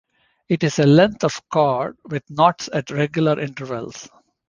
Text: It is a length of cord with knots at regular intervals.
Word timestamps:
It 0.49 0.63
is 0.63 0.79
a 0.79 0.87
length 0.87 1.23
of 1.23 1.47
cord 1.47 1.95
with 2.09 2.23
knots 2.27 2.67
at 2.73 2.89
regular 2.89 3.39
intervals. 3.39 4.09